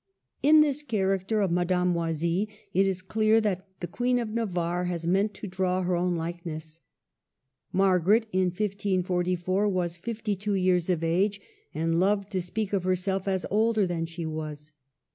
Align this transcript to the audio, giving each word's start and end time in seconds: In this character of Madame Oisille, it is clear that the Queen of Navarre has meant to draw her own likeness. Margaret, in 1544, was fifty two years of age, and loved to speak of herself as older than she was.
In 0.41 0.61
this 0.61 0.81
character 0.81 1.41
of 1.41 1.51
Madame 1.51 1.93
Oisille, 1.93 2.47
it 2.73 2.87
is 2.87 3.03
clear 3.03 3.39
that 3.39 3.67
the 3.81 3.87
Queen 3.87 4.17
of 4.17 4.29
Navarre 4.29 4.85
has 4.85 5.05
meant 5.05 5.35
to 5.35 5.45
draw 5.47 5.83
her 5.83 5.95
own 5.95 6.15
likeness. 6.15 6.81
Margaret, 7.71 8.25
in 8.33 8.45
1544, 8.45 9.69
was 9.69 9.97
fifty 9.97 10.35
two 10.35 10.55
years 10.55 10.89
of 10.89 11.03
age, 11.03 11.39
and 11.71 11.99
loved 11.99 12.31
to 12.31 12.41
speak 12.41 12.73
of 12.73 12.83
herself 12.83 13.27
as 13.27 13.45
older 13.51 13.85
than 13.85 14.07
she 14.07 14.25
was. 14.25 14.71